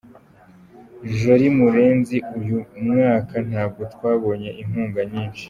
Jolie 1.17 1.51
Murenzi: 1.57 2.17
Uyu 2.39 2.57
mwaka 2.87 3.35
ntabwo 3.49 3.81
twabonye 3.93 4.49
inkunga 4.61 5.01
nyinshi. 5.11 5.39